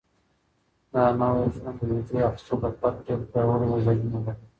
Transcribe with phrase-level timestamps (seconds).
[0.93, 4.43] دا نوی ډرون د ویډیو اخیستلو لپاره ډېر پیاوړي وزرونه لري.